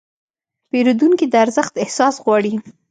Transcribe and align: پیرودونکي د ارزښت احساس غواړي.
پیرودونکي 0.69 1.25
د 1.29 1.33
ارزښت 1.45 1.73
احساس 1.83 2.15
غواړي. 2.23 2.53